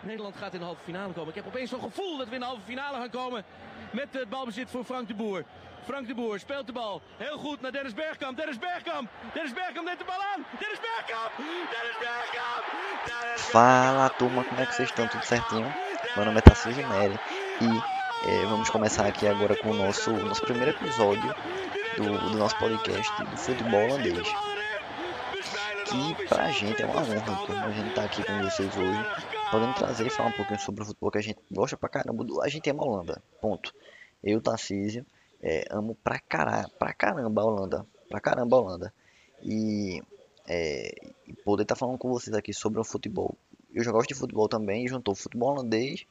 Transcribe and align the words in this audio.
Nederland 0.00 0.36
gaat 0.36 0.52
in 0.52 0.58
de 0.58 0.64
halve 0.64 0.82
finale 0.82 1.12
komen. 1.12 1.28
Ik 1.28 1.34
heb 1.34 1.46
opeens 1.46 1.70
zo'n 1.70 1.80
gevoel 1.80 2.16
dat 2.16 2.28
we 2.28 2.34
in 2.34 2.40
de 2.40 2.46
halve 2.46 2.62
finale 2.64 2.96
gaan 2.96 3.10
komen 3.10 3.44
met 3.90 4.08
het 4.10 4.28
balbezit 4.28 4.70
voor 4.70 4.84
Frank 4.84 5.08
de 5.08 5.14
Boer. 5.14 5.44
Frank 5.84 6.06
de 6.06 6.14
Boer 6.14 6.38
speelt 6.38 6.66
de 6.66 6.72
bal 6.72 7.02
heel 7.16 7.38
goed 7.38 7.60
naar 7.60 7.72
Dennis 7.72 7.94
Bergkamp. 7.94 8.36
Dennis 8.36 8.58
Bergkamp. 8.58 9.10
Dennis 9.32 9.52
Bergkamp 9.52 9.86
neemt 9.86 9.98
de 9.98 10.04
bal 10.04 10.22
aan. 10.34 10.44
Dennis 10.58 10.80
Bergkamp. 10.80 11.30
Dennis 11.36 11.98
Bergkamp. 11.98 12.64
Fala 13.36 14.08
turma, 14.08 14.44
como 14.44 14.60
é 14.60 14.66
que 14.66 14.74
vocês 14.74 14.88
estão? 14.88 15.08
Tudo 15.08 15.24
certinho? 15.24 15.72
Meu 16.16 16.24
nome 16.24 16.38
é 16.38 16.40
Tarcísio 16.40 16.88
Neri 16.88 17.18
e 17.60 17.66
eh, 18.28 18.46
vamos 18.46 18.70
começar 18.70 19.06
aqui 19.06 19.26
agora 19.26 19.56
com 19.56 19.70
o 19.70 19.74
nosso, 19.74 20.10
nosso 20.10 20.42
primeiro 20.42 20.70
episódio 20.70 21.34
do, 21.96 22.30
do 22.30 22.36
nosso 22.36 22.56
podcast 22.58 23.24
do 23.24 23.36
futebol 23.36 23.84
holandês. 23.84 24.28
Que 25.90 26.14
pra 26.28 26.50
gente 26.52 26.82
é 26.82 26.86
uma 26.86 27.00
honra 27.00 27.36
turma, 27.46 27.66
a 27.66 27.72
gente 27.72 27.94
tá 27.94 28.04
aqui 28.04 28.22
com 28.24 28.42
vocês 28.44 28.76
hoje, 28.76 29.04
podendo 29.50 29.74
trazer 29.74 30.06
e 30.06 30.10
falar 30.10 30.28
um 30.28 30.32
pouquinho 30.32 30.60
sobre 30.60 30.82
o 30.82 30.86
futebol 30.86 31.10
que 31.10 31.18
a 31.18 31.22
gente 31.22 31.40
gosta 31.50 31.76
pra 31.76 31.88
caramba. 31.88 32.24
A 32.42 32.48
gente 32.48 32.70
ama 32.70 32.84
a 32.84 32.86
Holanda, 32.86 33.22
ponto. 33.40 33.74
Eu, 34.22 34.40
Tarcísio, 34.40 35.04
é, 35.42 35.64
amo 35.70 35.96
pra, 35.96 36.20
cara, 36.20 36.68
pra 36.78 36.92
caramba 36.92 37.42
a 37.42 37.44
Holanda. 37.44 37.86
Pra 38.08 38.20
caramba 38.20 38.56
a 38.56 38.60
Holanda. 38.60 38.94
E, 39.42 40.00
é, 40.48 40.94
poder 41.44 41.62
estar 41.62 41.74
tá 41.74 41.78
falando 41.78 41.98
com 41.98 42.08
vocês 42.08 42.36
aqui 42.36 42.52
sobre 42.52 42.80
o 42.80 42.84
futebol. 42.84 43.36
Eu 43.72 43.82
já 43.82 43.90
gosto 43.90 44.08
de 44.08 44.14
futebol 44.14 44.48
também, 44.48 44.86
juntou 44.86 45.14
futebol 45.14 45.50
holandês, 45.50 46.04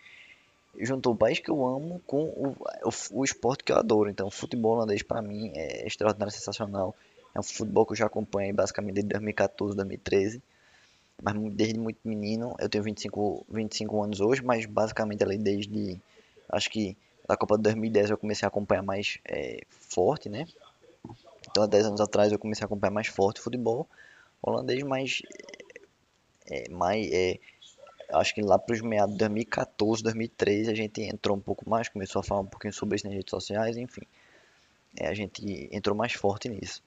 juntou 0.80 1.14
o 1.14 1.18
país 1.18 1.40
que 1.40 1.50
eu 1.50 1.66
amo 1.66 2.02
com 2.06 2.24
o, 2.24 2.56
o, 2.84 3.20
o 3.20 3.24
esporte 3.24 3.64
que 3.64 3.72
eu 3.72 3.78
adoro. 3.78 4.10
Então, 4.10 4.30
futebol 4.32 4.74
holandês 4.74 5.04
para 5.04 5.22
mim 5.22 5.52
é 5.56 5.86
extraordinário, 5.86 6.34
sensacional. 6.34 6.96
É 7.34 7.40
um 7.40 7.44
futebol 7.44 7.86
que 7.86 7.94
eu 7.94 7.98
já 7.98 8.06
acompanho 8.06 8.54
basicamente 8.54 8.96
desde 8.96 9.10
2014, 9.10 9.76
2013. 9.76 10.42
Mas 11.22 11.36
desde 11.54 11.78
muito 11.78 12.00
menino, 12.06 12.56
eu 12.60 12.70
tenho 12.70 12.84
25, 12.84 13.46
25 13.50 14.04
anos 14.04 14.22
hoje, 14.22 14.42
mas 14.42 14.66
basicamente 14.66 15.24
ali 15.24 15.38
desde, 15.38 16.00
acho 16.50 16.70
que 16.70 16.96
da 17.28 17.36
Copa 17.36 17.58
de 17.58 17.64
2010 17.64 18.12
eu 18.12 18.18
comecei 18.18 18.46
a 18.46 18.48
acompanhar 18.48 18.82
mais 18.82 19.20
é, 19.26 19.62
forte, 19.70 20.30
né? 20.30 20.48
Então 21.50 21.64
há 21.64 21.68
10 21.68 21.88
anos 21.88 22.02
atrás 22.02 22.32
eu 22.32 22.40
comecei 22.40 22.64
a 22.64 22.66
acompanhar 22.66 22.92
mais 22.92 23.08
forte 23.08 23.40
o 23.40 23.44
futebol 23.44 23.88
holandês, 24.42 24.82
mas 24.84 25.22
é, 26.50 26.70
mais, 26.70 27.08
é, 27.12 27.40
acho 28.14 28.34
que 28.34 28.42
lá 28.42 28.58
para 28.58 28.74
os 28.74 28.82
meados 28.82 29.14
de 29.14 29.20
2014, 29.20 30.04
2013 30.04 30.72
a 30.72 30.76
gente 30.76 31.02
entrou 31.02 31.38
um 31.38 31.42
pouco 31.42 31.70
mais, 31.70 31.90
começou 31.90 32.22
a 32.22 32.24
falar 32.24 32.42
um 32.42 32.46
pouquinho 32.46 32.74
sobre 32.74 32.96
isso 32.96 33.06
nas 33.06 33.16
redes 33.16 33.30
sociais, 33.30 33.78
enfim. 33.78 34.02
É, 34.98 35.08
a 35.08 35.14
gente 35.14 35.70
entrou 35.72 35.96
mais 35.96 36.14
forte 36.14 36.50
nisso. 36.50 36.82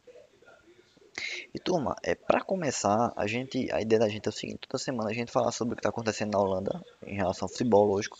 E 1.55 1.59
turma, 1.59 1.95
é, 2.03 2.15
para 2.15 2.41
começar, 2.41 3.13
a 3.17 3.27
gente, 3.27 3.71
a 3.71 3.81
ideia 3.81 4.01
da 4.01 4.09
gente 4.09 4.27
é 4.27 4.31
o 4.31 4.33
seguinte, 4.33 4.61
toda 4.67 4.83
semana 4.83 5.11
a 5.11 5.13
gente 5.13 5.31
fala 5.31 5.53
sobre 5.53 5.75
o 5.75 5.77
que 5.77 5.81
está 5.81 5.91
acontecendo 5.91 6.33
na 6.33 6.41
Holanda 6.41 6.83
em 7.07 7.15
relação 7.15 7.47
ao 7.47 7.51
futebol, 7.51 7.87
lógico 7.87 8.17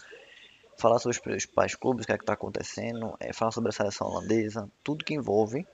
falar 0.77 0.99
sobre 0.99 1.17
os 1.17 1.23
principais 1.23 1.75
clubes, 1.75 2.05
o 2.05 2.07
que 2.07 2.13
é 2.13 2.17
está 2.17 2.33
acontecendo, 2.33 3.17
é, 3.21 3.33
falar 3.33 3.53
sobre 3.53 3.71
a 3.71 3.73
seleção 3.73 4.09
holandesa, 4.09 4.69
tudo 4.83 5.05
que 5.05 5.15
envolve 5.15 5.67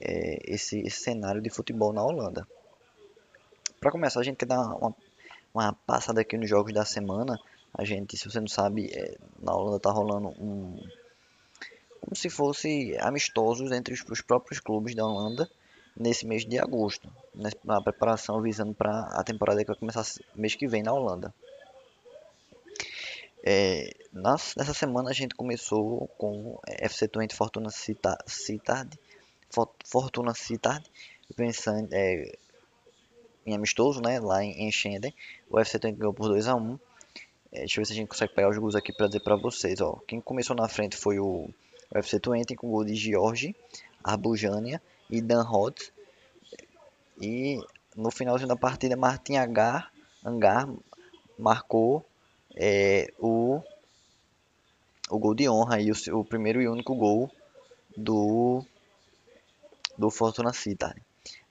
é, 0.00 0.38
esse, 0.44 0.80
esse, 0.80 1.02
cenário 1.02 1.40
de 1.40 1.50
futebol 1.50 1.92
na 1.92 2.02
Holanda. 2.02 2.46
Para 3.80 3.92
começar, 3.92 4.20
a 4.20 4.24
gente 4.24 4.36
quer 4.36 4.46
dar 4.46 4.60
uma, 4.60 4.94
uma, 5.54 5.72
passada 5.86 6.20
aqui 6.20 6.36
nos 6.36 6.48
jogos 6.48 6.72
da 6.72 6.84
semana. 6.84 7.38
A 7.72 7.84
gente, 7.84 8.16
se 8.16 8.28
você 8.28 8.40
não 8.40 8.48
sabe, 8.48 8.90
é, 8.92 9.16
na 9.40 9.54
Holanda 9.54 9.76
está 9.76 9.90
rolando 9.90 10.28
um. 10.30 10.76
como 12.00 12.16
se 12.16 12.28
fosse 12.28 12.96
amistosos 13.00 13.70
entre 13.70 13.94
os, 13.94 14.04
os 14.10 14.20
próprios 14.20 14.58
clubes 14.58 14.96
da 14.96 15.06
Holanda 15.06 15.48
nesse 15.98 16.24
mês 16.24 16.44
de 16.44 16.58
agosto, 16.58 17.10
na 17.64 17.82
preparação 17.82 18.40
visando 18.40 18.72
para 18.72 19.00
a 19.12 19.24
temporada 19.24 19.60
que 19.60 19.66
vai 19.66 19.76
começar 19.76 20.04
mês 20.34 20.54
que 20.54 20.68
vem 20.68 20.82
na 20.82 20.92
Holanda. 20.92 21.34
É, 23.42 23.90
nessa 24.12 24.74
semana 24.74 25.10
a 25.10 25.12
gente 25.12 25.34
começou 25.34 26.06
com 26.16 26.58
FC 26.66 27.08
Twente 27.08 27.34
Fortuna 27.34 27.70
Sittard, 27.70 28.98
Fortuna 29.84 30.34
Sittard 30.34 30.84
vencendo 31.36 31.88
é, 31.92 32.36
em 33.44 33.54
amistoso, 33.54 34.00
né, 34.00 34.20
lá 34.20 34.44
em, 34.44 34.68
em 34.68 34.70
Schenden. 34.70 35.14
O 35.50 35.58
FC 35.58 35.78
Twente 35.78 35.98
ganhou 35.98 36.14
por 36.14 36.28
2 36.28 36.46
a 36.46 36.54
1 36.54 36.78
é, 37.50 37.58
Deixa 37.60 37.78
eu 37.78 37.82
ver 37.82 37.86
se 37.86 37.92
a 37.92 37.96
gente 37.96 38.08
consegue 38.08 38.34
pegar 38.34 38.50
os 38.50 38.58
gols 38.58 38.76
aqui 38.76 38.92
para 38.92 39.06
dizer 39.06 39.20
para 39.20 39.36
vocês. 39.36 39.80
Ó. 39.80 39.94
Quem 40.06 40.20
começou 40.20 40.54
na 40.54 40.68
frente 40.68 40.96
foi 40.96 41.18
o, 41.18 41.48
o 41.90 41.98
FC 41.98 42.20
Twente 42.20 42.54
com 42.54 42.68
o 42.68 42.70
gol 42.70 42.84
de 42.84 42.94
George, 42.94 43.56
Arbujania 44.04 44.80
e 45.10 45.20
Dan 45.20 45.42
Hodt. 45.42 45.92
E 47.20 47.60
no 47.96 48.10
finalzinho 48.10 48.48
da 48.48 48.56
partida, 48.56 48.96
Martin 48.96 49.36
Agar, 49.36 49.90
Angar 50.24 50.68
marcou 51.38 52.04
é, 52.54 53.12
o, 53.18 53.62
o 55.10 55.18
gol 55.18 55.34
de 55.34 55.48
honra 55.48 55.80
e 55.80 55.90
o, 55.90 56.18
o 56.18 56.24
primeiro 56.24 56.60
e 56.60 56.68
único 56.68 56.94
gol 56.94 57.30
do, 57.96 58.64
do 59.96 60.10
Fortuna 60.10 60.52
Sittard. 60.52 61.00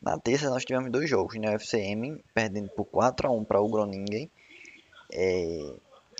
Na 0.01 0.17
terça 0.17 0.49
nós 0.49 0.63
tivemos 0.63 0.91
dois 0.91 1.09
jogos, 1.09 1.35
né? 1.35 1.49
O 1.49 1.59
FCM 1.59 2.23
perdendo 2.33 2.69
por 2.69 2.85
4 2.85 3.27
a 3.27 3.31
1 3.31 3.43
para 3.43 3.61
o 3.61 3.67
Groningen. 3.67 4.29
É, 5.11 5.73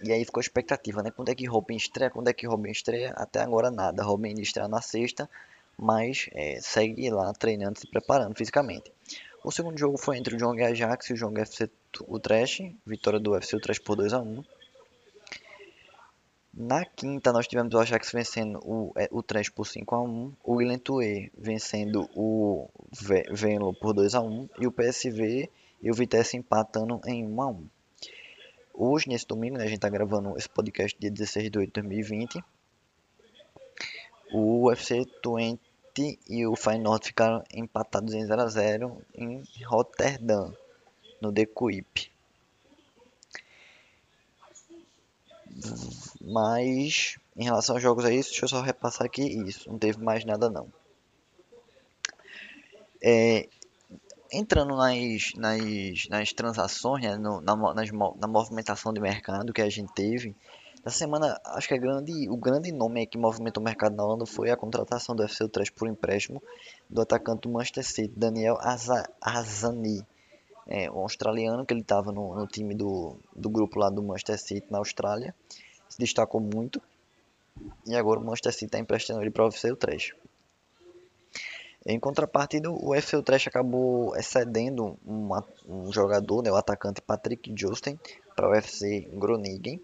e 0.03 0.11
aí 0.11 0.25
ficou 0.25 0.39
a 0.39 0.41
expectativa, 0.41 1.01
né? 1.01 1.11
Quando 1.11 1.29
é 1.29 1.35
que 1.35 1.47
Robin 1.47 1.75
estreia? 1.75 2.09
Quando 2.09 2.27
é 2.27 2.33
que 2.33 2.47
Robin 2.47 2.71
estreia? 2.71 3.13
Até 3.15 3.41
agora 3.41 3.71
nada. 3.71 4.03
Robin 4.03 4.39
estreia 4.39 4.67
na 4.67 4.81
sexta, 4.81 5.29
mas 5.77 6.29
é, 6.33 6.59
segue 6.61 7.09
lá 7.09 7.31
treinando, 7.33 7.79
se 7.79 7.87
preparando 7.87 8.35
fisicamente. 8.35 8.91
O 9.43 9.51
segundo 9.51 9.77
jogo 9.77 9.97
foi 9.97 10.17
entre 10.17 10.35
o 10.35 10.37
Jong 10.37 10.61
Ajax 10.63 11.09
e 11.09 11.13
o 11.13 11.15
Jong 11.15 11.39
FC 11.39 11.69
Utrecht. 12.07 12.75
Vitória 12.85 13.19
do 13.19 13.35
FC 13.35 13.55
Utrecht 13.55 13.83
por 13.83 13.95
2 13.95 14.13
a 14.13 14.19
1 14.19 14.43
na 16.59 16.83
quinta, 16.83 17.31
nós 17.31 17.47
tivemos 17.47 17.71
o 17.75 17.77
Ajax 17.77 18.11
vencendo 18.11 18.57
o, 18.65 18.91
é, 18.95 19.07
Trash 19.21 19.49
por 19.49 19.67
5 19.67 19.93
a 19.93 20.01
1 20.01 20.33
o 20.43 20.79
Tue 20.79 21.31
vencendo 21.37 22.09
o 22.15 22.67
Venlo 23.29 23.75
por 23.75 23.93
2 23.93 24.15
a 24.15 24.21
1 24.21 24.49
e 24.59 24.65
o 24.65 24.71
PSV 24.71 25.51
e 25.79 25.91
o 25.91 25.93
Vitesse 25.93 26.35
empatando 26.35 26.99
em 27.05 27.23
1 27.27 27.41
a 27.43 27.47
1 27.47 27.67
Hoje, 28.73 29.07
nesse 29.07 29.27
domingo, 29.27 29.57
né, 29.57 29.65
a 29.65 29.67
gente 29.67 29.77
está 29.77 29.89
gravando 29.89 30.35
esse 30.35 30.49
podcast 30.49 30.97
dia 30.99 31.11
16 31.11 31.51
de 31.51 31.59
8 31.59 31.67
de 31.67 31.73
2020. 31.73 32.43
O 34.33 34.67
UFC 34.67 35.05
20 35.23 35.59
e 36.27 36.45
o 36.45 36.55
Feyenoord 36.55 37.05
ficaram 37.05 37.43
empatados 37.53 38.13
em 38.13 38.25
0 38.25 38.41
a 38.41 38.47
0 38.47 39.01
em 39.15 39.43
Rotterdam, 39.65 40.53
no 41.21 41.31
The 41.31 41.45
Kuip. 41.45 42.11
Mas 46.21 47.17
em 47.35 47.43
relação 47.43 47.75
aos 47.75 47.81
jogos 47.81 48.05
é 48.05 48.13
isso, 48.13 48.29
deixa 48.29 48.45
eu 48.45 48.49
só 48.49 48.61
repassar 48.61 49.05
aqui 49.05 49.23
isso. 49.23 49.69
Não 49.69 49.77
teve 49.77 49.99
mais 49.99 50.23
nada 50.25 50.49
não. 50.49 50.71
É, 53.01 53.47
entrando 54.31 54.75
nas, 54.75 55.33
nas, 55.35 56.07
nas 56.09 56.33
transações, 56.33 57.03
né, 57.03 57.15
no, 57.15 57.41
na, 57.41 57.55
nas, 57.73 57.91
na 57.91 58.27
movimentação 58.27 58.93
de 58.93 58.99
mercado 58.99 59.53
que 59.53 59.61
a 59.61 59.69
gente 59.69 59.93
teve, 59.93 60.35
na 60.87 60.91
semana, 60.91 61.37
acho 61.43 61.67
que 61.67 61.77
grande, 61.77 62.29
o 62.29 62.37
grande 62.37 62.71
nome 62.71 63.05
que 63.05 63.17
movimentou 63.17 63.61
o 63.61 63.65
mercado 63.65 63.93
na 63.93 64.05
Holanda 64.05 64.25
foi 64.25 64.49
a 64.51 64.55
contratação 64.55 65.13
do 65.13 65.21
FC 65.21 65.43
Utrecht 65.43 65.73
por 65.73 65.85
empréstimo 65.85 66.41
do 66.89 67.01
atacante 67.01 67.41
do 67.41 67.49
Manchester 67.49 67.85
City, 67.85 68.13
Daniel 68.15 68.57
Azani. 69.19 70.01
É, 70.65 70.89
um 70.89 70.99
australiano 70.99 71.65
que 71.65 71.73
ele 71.73 71.81
estava 71.81 72.13
no, 72.13 72.33
no, 72.33 72.47
time 72.47 72.73
do, 72.73 73.17
do 73.35 73.49
grupo 73.49 73.77
lá 73.77 73.89
do 73.89 74.01
Manchester 74.01 74.39
City 74.39 74.67
na 74.71 74.77
Austrália, 74.77 75.35
se 75.89 75.99
destacou 75.99 76.39
muito. 76.39 76.81
E 77.85 77.93
agora 77.93 78.21
o 78.21 78.23
Manchester 78.23 78.53
City 78.53 78.65
está 78.67 78.79
emprestando 78.79 79.21
ele 79.21 79.29
para 79.29 79.43
o 79.43 79.49
FC 79.49 79.69
Utrecht. 79.69 80.15
Em 81.85 81.99
contrapartida, 81.99 82.71
o 82.71 82.95
FC 82.95 83.17
Utrecht 83.17 83.49
acabou 83.49 84.15
excedendo 84.15 84.97
uma, 85.05 85.43
um 85.67 85.91
jogador, 85.91 86.41
né, 86.43 86.49
o 86.49 86.55
atacante 86.55 87.01
Patrick 87.01 87.53
Justin, 87.57 87.99
para 88.37 88.49
o 88.49 88.55
FC 88.55 89.09
Groningen. 89.11 89.81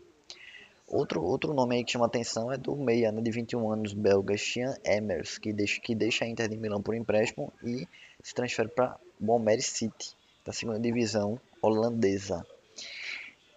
Outro, 0.94 1.24
outro 1.24 1.56
nome 1.56 1.78
aí 1.78 1.84
que 1.84 1.92
chama 1.92 2.06
atenção 2.06 2.52
é 2.52 2.56
do 2.56 2.76
meia 2.76 3.12
né, 3.12 3.20
de 3.20 3.32
21 3.32 3.72
anos 3.72 3.94
belga 3.94 4.38
Sean 4.38 4.76
Emers, 4.86 5.40
que 5.40 5.52
deixa, 5.52 5.82
que 5.82 5.96
deixa 5.96 6.24
a 6.24 6.28
Inter 6.28 6.48
de 6.48 6.56
Milão 6.56 6.84
por 6.84 6.94
empréstimo 6.94 7.52
e 7.64 7.88
se 8.22 8.36
transfere 8.36 8.70
para 8.70 8.96
Bombay 9.20 9.60
City 9.60 10.16
da 10.46 10.54
segunda 10.54 10.80
divisão 10.80 11.40
holandesa. 11.60 12.46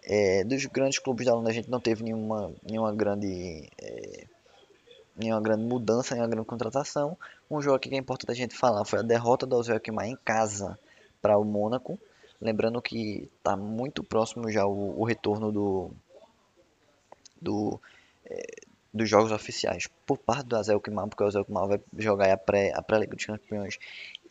É, 0.02 0.44
dos 0.44 0.64
grandes 0.64 0.98
clubes 0.98 1.26
da 1.26 1.34
Holanda 1.34 1.50
a 1.50 1.52
gente 1.52 1.70
não 1.70 1.78
teve 1.78 2.02
nenhuma, 2.04 2.54
nenhuma 2.66 2.94
grande 2.94 3.68
é, 3.82 4.24
nenhuma 5.14 5.42
grande 5.42 5.64
mudança, 5.64 6.14
nenhuma 6.14 6.30
grande 6.30 6.48
contratação. 6.48 7.18
Um 7.50 7.60
jogo 7.60 7.76
aqui 7.76 7.90
que 7.90 7.96
é 7.96 7.98
importante 7.98 8.30
a 8.32 8.34
gente 8.34 8.56
falar 8.56 8.86
foi 8.86 9.00
a 9.00 9.02
derrota 9.02 9.44
do 9.44 9.56
Alzheimer 9.56 10.06
em 10.06 10.16
casa 10.24 10.78
para 11.20 11.36
o 11.36 11.44
Mônaco. 11.44 11.98
Lembrando 12.40 12.80
que 12.80 13.28
está 13.36 13.58
muito 13.58 14.02
próximo 14.02 14.50
já 14.50 14.64
o, 14.64 14.98
o 14.98 15.04
retorno 15.04 15.52
do, 15.52 15.90
do 17.40 17.80
é, 18.24 18.42
dos 18.92 19.08
jogos 19.08 19.30
oficiais 19.30 19.88
por 20.06 20.18
parte 20.18 20.46
do 20.46 20.56
Azelkmaar, 20.56 21.06
porque 21.08 21.22
o 21.22 21.26
Azelkmaar 21.26 21.68
vai 21.68 21.80
jogar 21.98 22.32
a 22.32 22.36
pré-Liga 22.36 22.78
a 22.78 22.82
pré 22.82 23.06
dos 23.06 23.24
Campeões 23.24 23.78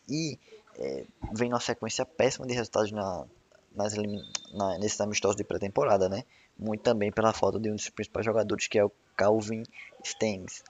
e 0.09 0.39
é, 0.77 1.05
vem 1.33 1.49
numa 1.49 1.59
sequência 1.59 2.05
péssima 2.05 2.47
de 2.47 2.53
resultados 2.53 2.91
na, 2.91 3.25
nas, 3.75 3.93
na, 4.53 4.77
nesses 4.79 4.99
amistosos 4.99 5.35
de 5.37 5.43
pré-temporada, 5.43 6.09
né? 6.09 6.23
muito 6.57 6.81
também 6.81 7.11
pela 7.11 7.33
falta 7.33 7.59
de 7.59 7.69
um 7.69 7.75
dos 7.75 7.89
principais 7.89 8.25
jogadores, 8.25 8.67
que 8.67 8.79
é 8.79 8.83
o 8.83 8.91
Calvin 9.15 9.63
Stengs. 10.03 10.63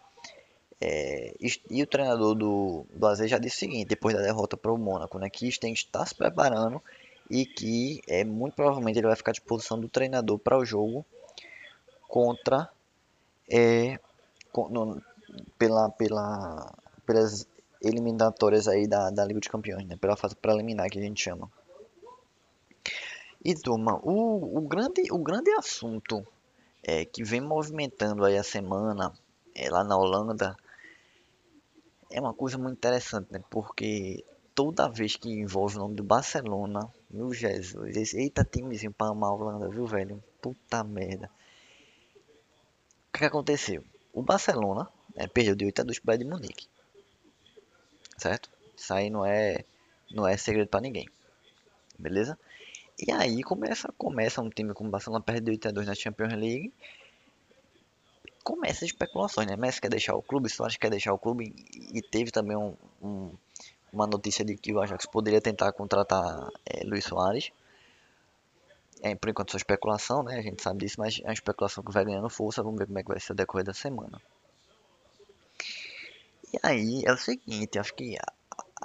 É, 0.82 1.34
e, 1.70 1.82
o 1.82 1.88
treinador 1.88 2.36
do, 2.36 2.86
do 2.94 3.08
AZ 3.08 3.30
já 3.30 3.38
disse 3.38 3.58
o 3.58 3.60
seguinte, 3.60 3.88
depois 3.88 4.16
da 4.16 4.22
derrota 4.22 4.58
para 4.58 4.74
o 4.74 4.78
Mônaco, 4.78 5.18
né, 5.18 5.30
que 5.30 5.50
Stengs 5.50 5.86
está 5.86 6.06
se 6.06 6.14
preparando 6.14 6.82
e 7.30 7.46
que 7.46 8.02
é, 8.08 8.24
muito 8.24 8.56
provavelmente 8.56 9.00
ele 9.00 9.08
vai 9.08 9.16
ficar 9.16 9.32
à 9.32 9.34
disposição 9.34 9.80
do 9.80 9.88
treinador 9.88 10.38
para 10.38 10.58
o 10.58 10.66
jogo 10.66 11.06
contra 12.08 12.70
é, 13.50 14.00
no, 14.70 15.02
pela, 15.58 15.90
pela, 15.90 16.74
pelas 17.06 17.48
eliminatórias 17.82 18.68
aí 18.68 18.88
da, 18.88 19.10
da 19.10 19.26
Liga 19.26 19.40
dos 19.40 19.50
Campeões, 19.50 19.86
né, 19.86 19.96
pela 19.96 20.16
fase 20.16 20.36
preliminar 20.36 20.90
que 20.90 21.00
a 21.00 21.02
gente 21.02 21.22
chama. 21.22 21.52
E 23.44 23.54
turma, 23.54 24.00
o, 24.04 24.58
o, 24.58 24.62
grande, 24.62 25.04
o 25.12 25.20
grande 25.20 25.52
assunto 25.52 26.26
é, 26.84 27.06
que 27.06 27.24
vem 27.24 27.42
movimentando 27.42 28.26
aí 28.26 28.38
a 28.38 28.44
semana 28.44 29.14
é, 29.54 29.70
lá 29.70 29.84
na 29.84 29.96
Holanda 29.96 30.56
é 32.12 32.20
uma 32.20 32.34
coisa 32.34 32.58
muito 32.58 32.78
interessante, 32.78 33.32
né? 33.32 33.44
Porque 33.50 34.24
toda 34.56 34.90
vez 34.90 35.16
que 35.16 35.30
envolve 35.30 35.76
o 35.76 35.80
nome 35.80 35.96
do 35.96 36.04
Barcelona, 36.04 36.90
meu 37.10 37.34
Jesus, 37.34 38.14
eita 38.14 38.44
timezinho 38.44 38.92
pra 38.92 39.10
amar 39.10 39.30
a 39.30 39.34
Holanda, 39.34 39.70
viu, 39.70 39.86
velho? 39.86 40.24
Puta 40.42 40.84
merda. 40.84 41.30
O 43.16 43.18
que, 43.18 43.20
que 43.20 43.28
aconteceu? 43.28 43.82
O 44.12 44.22
Barcelona 44.22 44.90
é, 45.16 45.26
perdeu 45.26 45.56
de 45.56 45.64
8 45.64 45.80
a 45.80 45.84
2 45.86 46.00
para 46.00 46.18
de 46.18 46.26
Munique. 46.26 46.68
Certo? 48.18 48.50
Isso 48.76 48.94
aí 48.94 49.10
não 49.10 49.26
é, 49.26 49.64
não 50.12 50.28
é 50.28 50.36
segredo 50.36 50.68
para 50.68 50.82
ninguém. 50.82 51.08
Beleza? 51.98 52.38
E 53.00 53.10
aí 53.14 53.42
começa, 53.42 53.88
começa 53.98 54.42
um 54.42 54.50
time 54.50 54.74
como 54.74 54.90
o 54.90 54.92
Barcelona 54.92 55.24
perde 55.24 55.50
8 55.50 55.70
a 55.70 55.72
2 55.72 55.88
na 55.88 55.96
Champions 55.96 56.34
League. 56.34 56.74
Começa 58.44 58.84
as 58.84 58.92
especulações, 58.92 59.48
né? 59.48 59.56
Messi 59.56 59.80
quer 59.80 59.90
deixar 59.90 60.14
o 60.16 60.22
clube, 60.22 60.50
Soares 60.50 60.76
quer 60.76 60.90
deixar 60.90 61.14
o 61.14 61.18
clube. 61.18 61.56
E 61.94 62.02
teve 62.02 62.32
também 62.32 62.58
um, 62.58 62.76
um, 63.02 63.32
uma 63.94 64.06
notícia 64.06 64.44
de 64.44 64.58
que 64.58 64.74
o 64.74 64.82
Ajax 64.82 65.06
poderia 65.06 65.40
tentar 65.40 65.72
contratar 65.72 66.50
é, 66.66 66.84
Luiz 66.84 67.06
Soares. 67.06 67.50
É, 69.02 69.14
por 69.16 69.30
enquanto 69.30 69.52
só 69.52 69.58
especulação, 69.58 70.24
né? 70.24 70.38
A 70.38 70.42
gente 70.42 70.62
sabe 70.62 70.80
disso, 70.80 70.96
mas 71.00 71.20
é 71.24 71.28
uma 71.28 71.34
especulação 71.34 71.84
que 71.84 71.92
vai 71.92 72.06
ganhando 72.06 72.30
força. 72.30 72.64
Vamos 72.64 72.80
ver 72.80 72.88
como 72.88 73.00
é 73.00 73.04
que 73.04 73.10
vai 73.10 73.20
ser 73.20 73.34
o 73.34 73.36
decorrer 73.36 73.66
da 73.66 73.74
semana. 73.74 74.22
E 76.54 76.60
aí 76.64 77.04
é 77.06 77.12
o 77.12 77.18
seguinte, 77.18 77.78
acho 77.78 77.94
que 77.94 78.18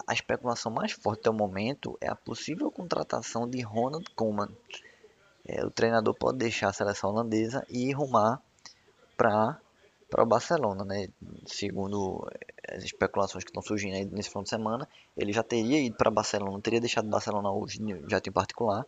a 0.06 0.12
especulação 0.12 0.72
mais 0.72 0.92
forte 0.92 1.20
até 1.20 1.30
o 1.30 1.34
momento 1.34 1.96
é 2.00 2.08
a 2.08 2.16
possível 2.16 2.70
contratação 2.70 3.48
de 3.48 3.60
Ronald 3.60 4.08
Koeman. 4.16 4.48
É, 5.46 5.64
o 5.64 5.70
treinador 5.70 6.14
pode 6.14 6.38
deixar 6.38 6.68
a 6.68 6.72
seleção 6.72 7.10
holandesa 7.10 7.64
e 7.68 7.92
rumar 7.92 8.42
para 9.16 9.58
para 10.10 10.24
o 10.24 10.26
Barcelona, 10.26 10.84
né? 10.84 11.08
Segundo 11.46 12.28
as 12.68 12.82
especulações 12.82 13.44
que 13.44 13.50
estão 13.50 13.62
surgindo 13.62 13.94
aí 13.94 14.04
nesse 14.06 14.28
final 14.28 14.42
de 14.42 14.50
semana, 14.50 14.88
ele 15.16 15.32
já 15.32 15.42
teria 15.44 15.80
ido 15.80 15.96
para 15.96 16.10
Barcelona, 16.10 16.60
teria 16.60 16.80
deixado 16.80 17.08
Barcelona 17.08 17.52
hoje, 17.52 17.78
já 18.08 18.18
em 18.18 18.32
particular, 18.32 18.84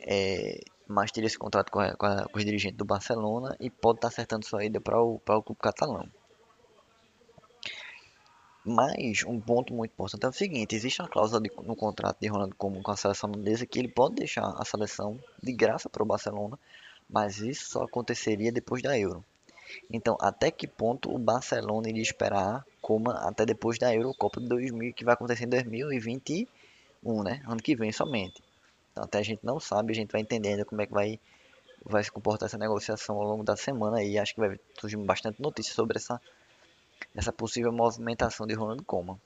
é, 0.00 0.60
mas 0.86 1.10
teria 1.12 1.26
esse 1.26 1.38
contrato 1.38 1.70
com, 1.70 1.80
a, 1.80 1.94
com, 1.94 2.06
a, 2.06 2.28
com 2.28 2.38
os 2.38 2.44
dirigentes 2.44 2.78
do 2.78 2.84
Barcelona 2.84 3.56
e 3.60 3.68
pode 3.68 3.98
estar 3.98 4.08
tá 4.08 4.12
acertando 4.12 4.46
sua 4.46 4.64
ida 4.64 4.80
para 4.80 5.00
o, 5.00 5.16
o 5.16 5.42
clube 5.42 5.60
catalão. 5.60 6.08
Mas 8.64 9.24
um 9.26 9.40
ponto 9.40 9.72
muito 9.72 9.92
importante 9.92 10.26
é 10.26 10.28
o 10.28 10.32
seguinte: 10.32 10.74
existe 10.74 11.00
uma 11.00 11.08
cláusula 11.08 11.40
de, 11.40 11.50
no 11.62 11.74
contrato 11.74 12.18
de 12.20 12.28
Ronald 12.28 12.54
Koeman 12.54 12.82
com 12.82 12.90
a 12.90 12.96
seleção 12.96 13.30
holandesa 13.30 13.66
que 13.66 13.78
ele 13.78 13.88
pode 13.88 14.16
deixar 14.16 14.46
a 14.46 14.64
seleção 14.64 15.18
de 15.42 15.52
graça 15.52 15.88
para 15.88 16.02
o 16.02 16.06
Barcelona, 16.06 16.58
mas 17.08 17.38
isso 17.38 17.70
só 17.70 17.84
aconteceria 17.84 18.52
depois 18.52 18.82
da 18.82 18.98
Euro. 18.98 19.24
Então, 19.90 20.16
até 20.20 20.50
que 20.50 20.66
ponto 20.66 21.14
o 21.14 21.18
Barcelona 21.18 21.88
iria 21.88 22.02
esperar 22.02 22.64
Koeman 22.80 23.14
até 23.20 23.44
depois 23.44 23.78
da 23.78 23.94
Eurocopa 23.94 24.40
de 24.40 24.48
2000, 24.48 24.94
que 24.94 25.04
vai 25.04 25.14
acontecer 25.14 25.44
em 25.44 25.48
2021, 25.48 27.22
né? 27.22 27.42
Ano 27.46 27.62
que 27.62 27.76
vem 27.76 27.92
somente. 27.92 28.42
Então, 28.98 29.04
até 29.04 29.18
a 29.18 29.22
gente 29.22 29.44
não 29.44 29.60
sabe, 29.60 29.92
a 29.92 29.94
gente 29.94 30.10
vai 30.10 30.20
entendendo 30.20 30.64
como 30.64 30.82
é 30.82 30.86
que 30.86 30.92
vai, 30.92 31.20
vai 31.84 32.02
se 32.02 32.10
comportar 32.10 32.48
essa 32.48 32.58
negociação 32.58 33.16
ao 33.16 33.22
longo 33.22 33.44
da 33.44 33.56
semana 33.56 34.02
e 34.02 34.18
acho 34.18 34.34
que 34.34 34.40
vai 34.40 34.58
surgir 34.78 34.96
bastante 34.96 35.40
notícia 35.40 35.72
sobre 35.72 35.98
essa 35.98 36.20
essa 37.14 37.32
possível 37.32 37.72
movimentação 37.72 38.44
de 38.44 38.54
Ronald 38.54 38.82
Koeman. 38.82 39.16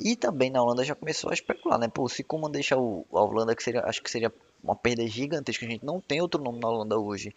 E 0.00 0.16
também 0.16 0.50
na 0.50 0.62
Holanda 0.62 0.82
já 0.82 0.94
começou 0.94 1.28
a 1.28 1.34
especular, 1.34 1.78
né? 1.78 1.88
Pô, 1.88 2.08
se 2.08 2.24
Koeman 2.24 2.50
deixa 2.50 2.74
o, 2.74 3.04
a 3.12 3.20
Holanda, 3.20 3.54
que 3.54 3.62
seria, 3.62 3.84
acho 3.84 4.02
que 4.02 4.10
seria 4.10 4.32
uma 4.64 4.74
perda 4.74 5.06
gigantesca, 5.06 5.66
a 5.66 5.68
gente 5.68 5.84
não 5.84 6.00
tem 6.00 6.22
outro 6.22 6.42
nome 6.42 6.58
na 6.58 6.68
Holanda 6.68 6.98
hoje, 6.98 7.34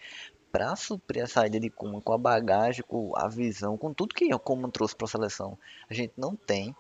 para 0.49 0.73
suprir 0.77 1.23
a 1.23 1.27
saída 1.27 1.59
de 1.59 1.69
Koeman 1.69 1.99
com 1.99 2.13
a 2.13 2.17
bagagem, 2.17 2.85
com 2.87 3.11
a 3.17 3.27
visão, 3.27 3.77
com 3.77 3.93
tudo 3.93 4.15
que 4.15 4.33
o 4.33 4.39
Koeman 4.39 4.71
trouxe 4.71 4.95
para 4.95 5.05
a 5.05 5.09
seleção. 5.09 5.57
A 5.89 5.93
gente 5.93 6.13
não 6.15 6.37
tem, 6.37 6.73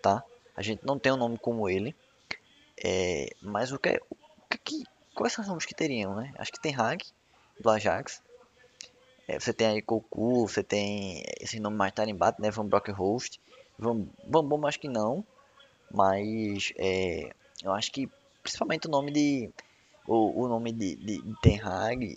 tá? 0.00 0.24
A 0.56 0.62
gente 0.62 0.84
não 0.84 0.98
tem 0.98 1.12
um 1.12 1.18
nome 1.18 1.36
como 1.38 1.68
ele. 1.68 1.94
É, 2.84 3.30
mas 3.42 3.72
o 3.72 3.78
que, 3.78 3.90
é, 3.90 4.00
o 4.10 4.58
que, 4.58 4.84
quais 5.14 5.32
são 5.32 5.42
os 5.42 5.48
nomes 5.48 5.66
que 5.66 5.74
teriam, 5.74 6.14
né? 6.14 6.32
Acho 6.38 6.52
que 6.52 6.60
tem 6.60 6.74
Hag, 6.74 7.04
do 7.60 7.70
Ajax. 7.70 8.22
É, 9.26 9.38
você 9.38 9.52
tem 9.52 9.66
aí 9.66 9.82
Cocu, 9.82 10.48
você 10.48 10.62
tem 10.62 11.22
esse 11.40 11.60
nome 11.60 11.76
mais 11.76 11.92
tarimbado, 11.92 12.40
né? 12.40 12.50
Van 12.50 12.66
Brockhost. 12.66 13.40
Van, 13.78 14.06
Van 14.26 14.44
Bom 14.44 14.66
acho 14.66 14.80
que 14.80 14.88
não. 14.88 15.24
Mas 15.90 16.72
é, 16.76 17.30
eu 17.62 17.72
acho 17.72 17.90
que 17.92 18.08
principalmente 18.42 18.86
o 18.86 18.90
nome 18.90 19.12
de. 19.12 19.50
O, 20.06 20.44
o 20.44 20.48
nome 20.48 20.72
de, 20.72 20.96
de, 20.96 21.20
de 21.20 21.40
Ten 21.42 21.60
Hag 21.60 22.16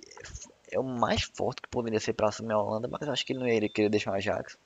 é 0.71 0.79
o 0.79 0.83
mais 0.83 1.23
forte 1.23 1.61
que 1.61 1.67
poderia 1.67 1.99
ser 1.99 2.13
para 2.13 2.29
assumir 2.29 2.53
a 2.53 2.57
Holanda, 2.57 2.87
mas 2.87 3.01
eu 3.01 3.11
acho 3.11 3.25
que 3.25 3.33
ele 3.33 3.39
não 3.39 3.47
iria 3.47 3.67
querer 3.67 3.89
deixar 3.89 4.11
o 4.11 4.15
Ajax. 4.15 4.57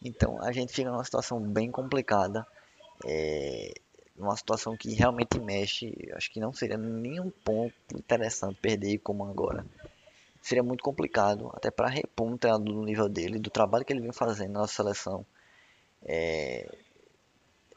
Então 0.00 0.40
a 0.40 0.52
gente 0.52 0.72
fica 0.72 0.90
numa 0.90 1.04
situação 1.04 1.40
bem 1.40 1.70
complicada. 1.70 2.46
É, 3.04 3.74
numa 4.18 4.36
situação 4.36 4.76
que 4.76 4.94
realmente 4.94 5.38
mexe. 5.38 5.92
Acho 6.14 6.30
que 6.30 6.40
não 6.40 6.52
seria 6.52 6.76
nenhum 6.76 7.30
ponto 7.30 7.74
interessante 7.94 8.58
perder 8.60 8.98
como 8.98 9.24
agora 9.24 9.64
seria 10.46 10.62
muito 10.62 10.84
complicado, 10.84 11.50
até 11.54 11.72
para 11.72 11.88
repor 11.88 12.28
um 12.28 12.38
treinador 12.38 12.72
do 12.72 12.84
nível 12.84 13.08
dele, 13.08 13.36
do 13.36 13.50
trabalho 13.50 13.84
que 13.84 13.92
ele 13.92 14.00
vem 14.00 14.12
fazendo 14.12 14.52
na 14.52 14.60
nossa 14.60 14.74
seleção. 14.74 15.26
É, 16.04 16.72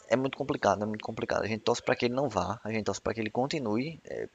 é 0.07 0.15
muito 0.15 0.38
complicado, 0.38 0.83
é 0.83 0.86
muito 0.86 1.03
complicado. 1.03 1.44
A 1.44 1.47
gente 1.47 1.62
torce 1.62 1.81
para 1.81 1.95
que 1.95 2.06
ele 2.06 2.13
não 2.13 2.30
vá, 2.30 2.62
a 2.63 2.71
gente 2.71 2.83
torce 2.83 3.01
para 3.01 3.15
que 3.15 3.21
ele 3.21 3.31
continue. 3.31 4.00
É, 4.06 4.30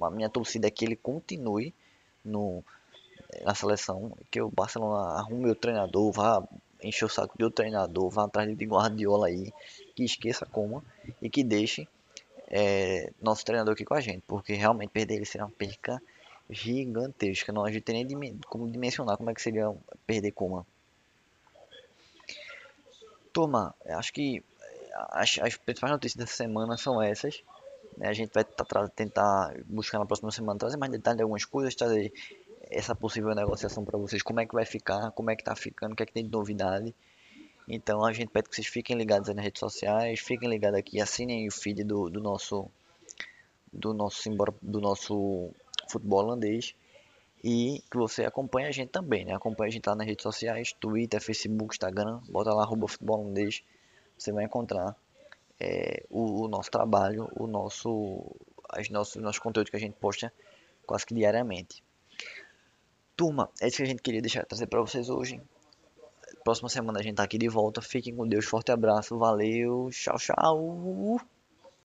a 0.00 0.10
minha 0.10 0.28
torcida 0.28 0.68
é 0.68 0.70
que 0.70 0.84
ele 0.84 0.94
continue 0.94 1.74
no, 2.24 2.62
na 3.44 3.52
seleção, 3.52 4.16
que 4.30 4.40
o 4.40 4.48
Barcelona 4.48 5.18
arrume 5.18 5.50
o 5.50 5.54
treinador, 5.56 6.12
vá 6.12 6.40
encher 6.82 7.04
o 7.04 7.08
saco 7.08 7.36
de 7.36 7.44
outro 7.44 7.56
treinador, 7.56 8.08
vá 8.10 8.24
atrás 8.24 8.56
de 8.56 8.64
Guardiola 8.64 9.28
aí, 9.28 9.52
que 9.94 10.04
esqueça 10.04 10.46
como 10.46 10.84
e 11.20 11.28
que 11.30 11.42
deixe 11.44 11.88
é, 12.48 13.10
nosso 13.20 13.44
treinador 13.44 13.72
aqui 13.72 13.84
com 13.84 13.94
a 13.94 14.00
gente, 14.00 14.22
porque 14.26 14.52
realmente 14.52 14.90
perder 14.90 15.16
ele 15.16 15.24
será 15.24 15.46
uma 15.46 15.50
perca 15.50 16.00
gigantesca. 16.50 17.52
Não, 17.52 17.64
a 17.64 17.72
gente 17.72 17.82
tem 17.82 18.04
nem 18.04 18.38
como 18.46 18.70
dimensionar 18.70 19.16
como 19.16 19.30
é 19.30 19.34
que 19.34 19.40
seria 19.42 19.74
perder 20.06 20.32
Kuma. 20.32 20.66
Turma, 23.32 23.74
acho 23.86 24.12
que 24.12 24.44
as, 24.94 25.38
as 25.40 25.56
principais 25.56 25.92
notícias 25.92 26.16
dessa 26.16 26.36
semana 26.36 26.76
são 26.76 27.00
essas. 27.00 27.42
Né? 27.96 28.08
A 28.08 28.12
gente 28.12 28.32
vai 28.32 28.44
tentar 28.94 29.54
buscar 29.64 29.98
na 29.98 30.06
próxima 30.06 30.30
semana 30.30 30.58
trazer 30.58 30.76
mais 30.76 30.92
detalhes 30.92 31.16
de 31.16 31.22
algumas 31.22 31.44
coisas, 31.46 31.74
trazer 31.74 32.12
essa 32.72 32.94
possível 32.94 33.34
negociação 33.34 33.84
para 33.84 33.98
vocês, 33.98 34.22
como 34.22 34.40
é 34.40 34.46
que 34.46 34.54
vai 34.54 34.64
ficar, 34.64 35.10
como 35.12 35.30
é 35.30 35.36
que 35.36 35.44
tá 35.44 35.54
ficando, 35.54 35.92
o 35.92 35.96
que 35.96 36.02
é 36.02 36.06
que 36.06 36.12
tem 36.12 36.24
de 36.24 36.30
novidade. 36.30 36.94
Então 37.68 38.04
a 38.04 38.12
gente 38.12 38.28
pede 38.30 38.48
que 38.48 38.56
vocês 38.56 38.66
fiquem 38.66 38.96
ligados 38.96 39.32
nas 39.34 39.44
redes 39.44 39.60
sociais, 39.60 40.20
fiquem 40.20 40.48
ligados 40.48 40.78
aqui, 40.78 41.00
assinem 41.00 41.46
o 41.46 41.52
feed 41.52 41.84
do, 41.84 42.10
do 42.10 42.20
nosso 42.20 42.68
do 43.72 43.94
nosso 43.94 44.30
do 44.60 44.80
nosso 44.80 45.50
futebol 45.88 46.20
holandês 46.20 46.74
e 47.42 47.82
que 47.90 47.96
você 47.96 48.24
acompanhe 48.24 48.68
a 48.68 48.72
gente 48.72 48.90
também, 48.90 49.24
né? 49.24 49.34
Acompanhe 49.34 49.68
a 49.68 49.72
gente 49.72 49.86
lá 49.86 49.94
nas 49.94 50.06
redes 50.06 50.22
sociais, 50.22 50.72
Twitter, 50.72 51.20
Facebook, 51.20 51.74
Instagram, 51.74 52.20
bota 52.28 52.52
lá 52.52 52.62
arroba 52.62 52.86
futebol 52.86 53.20
holandês, 53.20 53.62
você 54.16 54.32
vai 54.32 54.44
encontrar 54.44 54.96
é, 55.58 56.04
o, 56.10 56.44
o, 56.44 56.48
nosso 56.48 56.70
trabalho, 56.70 57.28
o 57.36 57.46
nosso, 57.46 58.24
as 58.68 58.88
nossos, 58.88 59.16
nossos 59.16 59.40
conteúdos 59.40 59.70
que 59.70 59.76
a 59.76 59.80
gente 59.80 59.94
posta 59.94 60.32
quase 60.86 61.06
que 61.06 61.14
diariamente. 61.14 61.82
Turma, 63.16 63.48
é 63.60 63.68
isso 63.68 63.76
que 63.78 63.82
a 63.82 63.86
gente 63.86 64.02
queria 64.02 64.20
deixar 64.20 64.44
trazer 64.44 64.66
para 64.66 64.80
vocês 64.80 65.08
hoje. 65.08 65.40
Próxima 66.44 66.68
semana 66.68 66.98
a 66.98 67.02
gente 67.02 67.16
tá 67.16 67.22
aqui 67.22 67.38
de 67.38 67.48
volta. 67.48 67.80
Fiquem 67.80 68.14
com 68.14 68.26
Deus, 68.26 68.44
forte 68.44 68.72
abraço, 68.72 69.18
valeu, 69.18 69.88
tchau, 69.90 70.16
tchau. 70.16 71.31